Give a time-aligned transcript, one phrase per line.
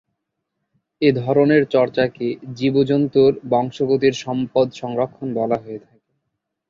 [1.01, 6.07] এধরনের চর্চাকে জীব-জন্তুর বংশগতির সম্পদ সংরক্ষণ বলা হয়ে থাকে।